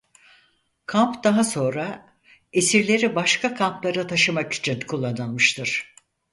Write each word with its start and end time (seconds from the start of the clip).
Kamp 0.85 1.23
daha 1.23 1.43
sonra 1.43 2.15
esirleri 2.53 3.15
başka 3.15 3.53
kamplara 3.55 4.07
taşımak 4.07 4.53
için 4.53 4.79
kullanılmıştır. 4.79 5.95